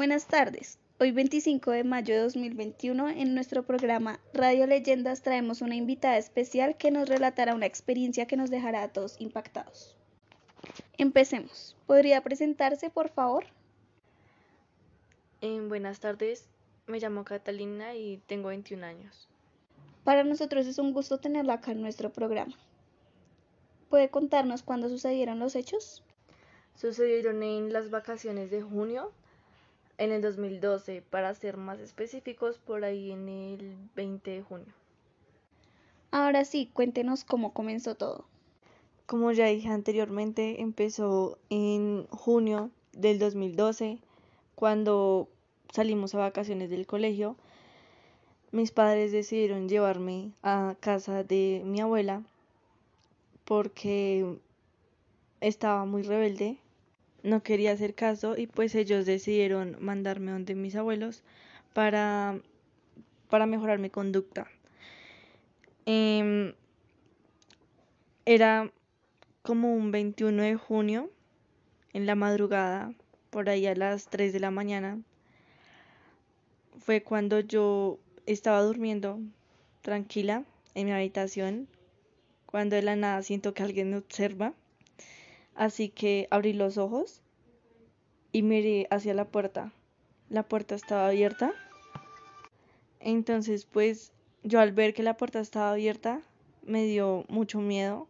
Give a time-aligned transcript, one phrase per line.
[0.00, 0.78] Buenas tardes.
[0.98, 6.78] Hoy 25 de mayo de 2021 en nuestro programa Radio Leyendas traemos una invitada especial
[6.78, 9.94] que nos relatará una experiencia que nos dejará a todos impactados.
[10.96, 11.76] Empecemos.
[11.86, 13.44] ¿Podría presentarse, por favor?
[15.42, 16.48] Eh, buenas tardes,
[16.86, 19.28] me llamo Catalina y tengo 21 años.
[20.02, 22.56] Para nosotros es un gusto tenerla acá en nuestro programa.
[23.90, 26.02] ¿Puede contarnos cuándo sucedieron los hechos?
[26.74, 29.12] Sucedieron en las vacaciones de junio
[30.00, 34.72] en el 2012, para ser más específicos, por ahí en el 20 de junio.
[36.10, 38.24] Ahora sí, cuéntenos cómo comenzó todo.
[39.04, 43.98] Como ya dije anteriormente, empezó en junio del 2012,
[44.54, 45.28] cuando
[45.70, 47.36] salimos a vacaciones del colegio.
[48.52, 52.22] Mis padres decidieron llevarme a casa de mi abuela
[53.44, 54.38] porque
[55.42, 56.56] estaba muy rebelde
[57.22, 61.22] no quería hacer caso y pues ellos decidieron mandarme donde mis abuelos
[61.72, 62.40] para,
[63.28, 64.48] para mejorar mi conducta.
[65.86, 66.54] Em,
[68.24, 68.70] era
[69.42, 71.10] como un 21 de junio,
[71.92, 72.92] en la madrugada,
[73.30, 75.00] por ahí a las 3 de la mañana.
[76.78, 79.18] Fue cuando yo estaba durmiendo
[79.82, 81.68] tranquila en mi habitación,
[82.46, 84.54] cuando de la nada siento que alguien me observa
[85.54, 87.22] Así que abrí los ojos
[88.32, 89.72] y miré hacia la puerta.
[90.28, 91.52] La puerta estaba abierta.
[93.00, 94.12] Entonces, pues
[94.42, 96.22] yo al ver que la puerta estaba abierta,
[96.62, 98.06] me dio mucho miedo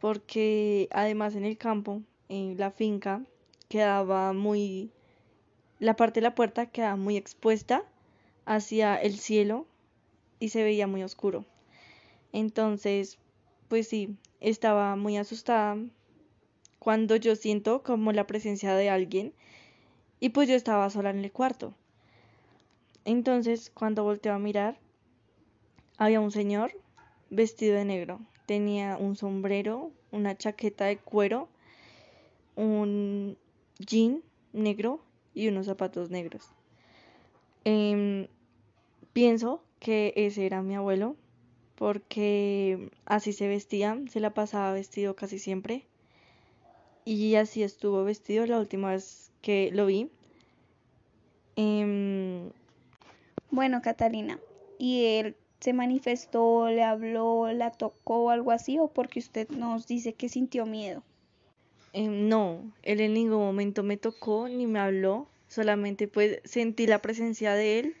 [0.00, 3.22] porque además en el campo, en la finca,
[3.68, 4.90] quedaba muy...
[5.78, 7.82] La parte de la puerta quedaba muy expuesta
[8.44, 9.66] hacia el cielo
[10.40, 11.44] y se veía muy oscuro.
[12.32, 13.18] Entonces,
[13.68, 15.78] pues sí, estaba muy asustada,
[16.84, 19.32] cuando yo siento como la presencia de alguien
[20.20, 21.72] y pues yo estaba sola en el cuarto.
[23.06, 24.76] Entonces, cuando volteo a mirar,
[25.96, 26.72] había un señor
[27.30, 28.20] vestido de negro.
[28.44, 31.48] Tenía un sombrero, una chaqueta de cuero,
[32.54, 33.38] un
[33.78, 34.22] jean
[34.52, 35.00] negro
[35.32, 36.50] y unos zapatos negros.
[37.64, 38.28] Em,
[39.14, 41.16] pienso que ese era mi abuelo
[41.76, 45.86] porque así se vestía, se la pasaba vestido casi siempre
[47.04, 50.08] y así estuvo vestido la última vez que lo vi.
[51.56, 52.50] Em,
[53.50, 54.38] bueno, Catalina,
[54.78, 59.86] ¿y él se manifestó, le habló, la tocó o algo así o porque usted nos
[59.86, 61.02] dice que sintió miedo?
[61.92, 67.00] Em, no, él en ningún momento me tocó ni me habló, solamente pues sentí la
[67.00, 67.96] presencia de él,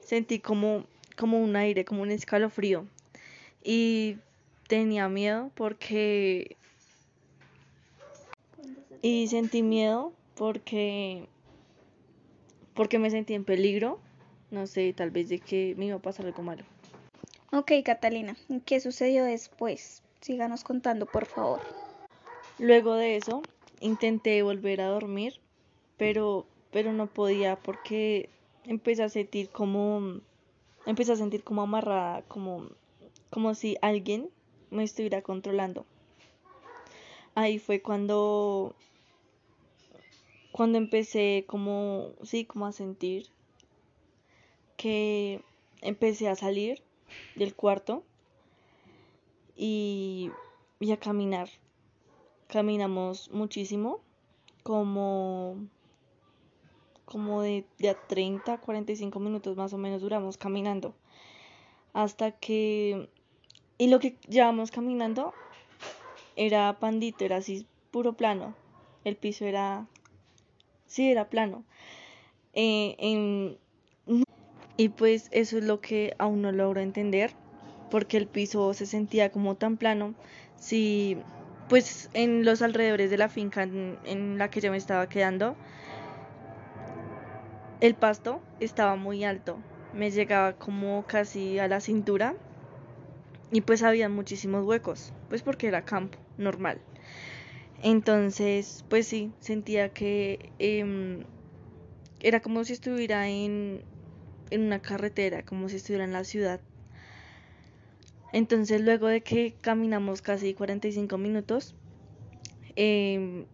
[0.00, 0.84] sentí como,
[1.16, 2.86] como un aire, como un escalofrío
[3.62, 4.16] y
[4.68, 6.56] tenía miedo porque
[9.02, 11.28] y sentí miedo porque
[12.74, 14.00] porque me sentí en peligro,
[14.50, 16.64] no sé, tal vez de que me iba a pasar algo malo.
[17.52, 20.02] Ok, Catalina, ¿qué sucedió después?
[20.20, 21.62] Síganos contando, por favor.
[22.58, 23.42] Luego de eso,
[23.80, 25.40] intenté volver a dormir,
[25.96, 28.30] pero pero no podía porque
[28.64, 30.20] empecé a sentir como
[30.86, 32.68] empecé a sentir como amarrada, como
[33.30, 34.30] como si alguien
[34.70, 35.86] me estuviera controlando.
[37.34, 38.74] Ahí fue cuando
[40.60, 43.28] cuando empecé como, sí, como a sentir
[44.76, 45.40] que
[45.80, 46.82] empecé a salir
[47.34, 48.04] del cuarto
[49.56, 50.30] y,
[50.92, 51.48] a caminar.
[52.46, 54.02] Caminamos muchísimo,
[54.62, 55.56] como,
[57.06, 60.94] como de, de a 30 a 45 minutos más o menos duramos caminando.
[61.94, 63.08] Hasta que...
[63.78, 65.32] Y lo que llevamos caminando
[66.36, 68.54] era pandito, era así puro plano.
[69.04, 69.86] El piso era
[70.90, 71.62] sí era plano.
[72.52, 73.56] Eh,
[74.76, 77.30] y pues eso es lo que aún no logro entender,
[77.90, 80.14] porque el piso se sentía como tan plano.
[80.58, 81.16] Si,
[81.68, 85.54] pues en los alrededores de la finca en, en la que yo me estaba quedando,
[87.80, 89.56] el pasto estaba muy alto,
[89.94, 92.34] me llegaba como casi a la cintura
[93.52, 96.78] y pues había muchísimos huecos, pues porque era campo, normal.
[97.82, 101.24] Entonces, pues sí, sentía que em,
[102.20, 103.82] era como si estuviera en,
[104.50, 106.60] en una carretera, como si estuviera en la ciudad.
[108.32, 111.74] Entonces, luego de que caminamos casi 45 minutos,
[112.76, 113.44] em,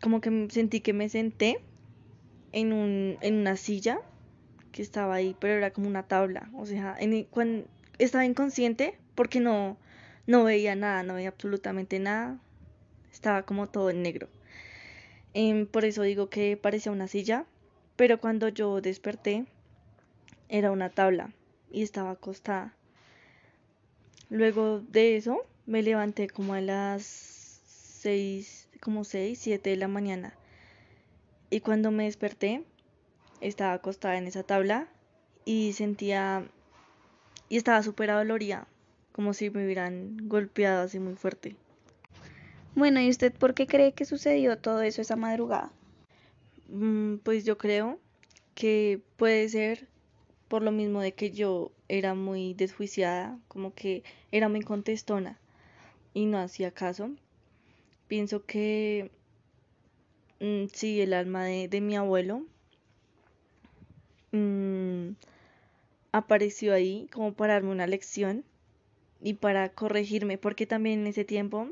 [0.00, 1.58] como que sentí que me senté
[2.52, 3.98] en, un, en una silla
[4.70, 6.48] que estaba ahí, pero era como una tabla.
[6.54, 7.26] O sea, en,
[7.98, 9.76] estaba inconsciente porque no,
[10.26, 12.38] no veía nada, no veía absolutamente nada.
[13.12, 14.28] Estaba como todo en negro.
[15.34, 17.44] Em, por eso digo que parecía una silla,
[17.96, 19.46] pero cuando yo desperté
[20.48, 21.32] era una tabla
[21.70, 22.74] y estaba acostada.
[24.30, 30.34] Luego de eso me levanté como a las seis, como seis, siete de la mañana.
[31.50, 32.64] Y cuando me desperté,
[33.40, 34.88] estaba acostada en esa tabla
[35.44, 36.48] y sentía
[37.48, 38.66] y estaba súper dolorida,
[39.14, 41.54] como si me hubieran golpeado así muy fuerte.
[42.74, 45.70] Bueno, ¿y usted por qué cree que sucedió todo eso esa madrugada?
[46.68, 48.00] Mm, pues yo creo
[48.56, 49.86] que puede ser
[50.48, 54.02] por lo mismo de que yo era muy desjuiciada, como que
[54.32, 55.38] era muy contestona
[56.12, 57.10] y no hacía caso.
[58.08, 59.12] Pienso que
[60.40, 62.42] mm, sí, el alma de, de mi abuelo
[64.32, 65.10] mm,
[66.10, 68.44] apareció ahí como para darme una lección
[69.24, 71.70] y para corregirme, porque también en ese tiempo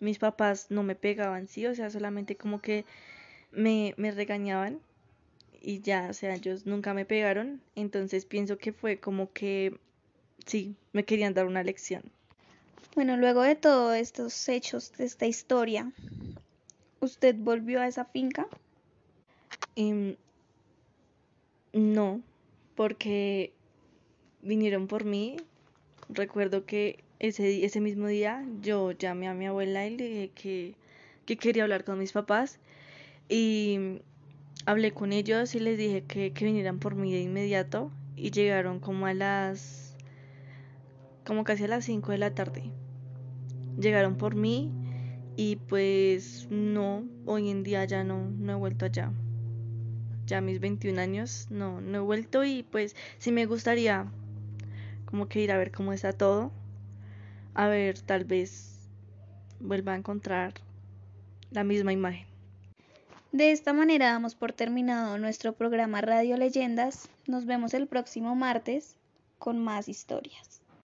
[0.00, 2.86] mis papás no me pegaban, sí, o sea, solamente como que
[3.52, 4.80] me, me regañaban
[5.60, 9.78] y ya, o sea, ellos nunca me pegaron, entonces pienso que fue como que
[10.46, 12.02] sí, me querían dar una lección.
[12.94, 15.92] Bueno, luego de todos estos hechos, de esta historia,
[17.00, 18.46] ¿usted volvió a esa finca?
[19.74, 20.16] Em,
[21.74, 22.22] no,
[22.74, 23.52] porque
[24.40, 25.36] vinieron por mí.
[26.08, 30.74] Recuerdo que ese, ese mismo día yo llamé a mi abuela y le dije que,
[31.24, 32.58] que quería hablar con mis papás
[33.28, 34.00] y
[34.66, 38.80] hablé con ellos y les dije que, que vinieran por mí de inmediato y llegaron
[38.80, 39.96] como a las
[41.26, 42.70] como casi a las 5 de la tarde.
[43.78, 44.70] Llegaron por mí
[45.36, 49.12] y pues no hoy en día ya no no he vuelto allá.
[50.26, 54.06] Ya mis 21 años no no he vuelto y pues sí me gustaría
[55.06, 56.52] como que ir a ver cómo está todo
[57.54, 58.78] a ver tal vez
[59.60, 60.54] vuelva a encontrar
[61.50, 62.26] la misma imagen
[63.36, 67.10] de esta manera damos por terminado nuestro programa Radio Leyendas.
[67.26, 68.96] Nos vemos el próximo martes
[69.38, 70.62] con más historias.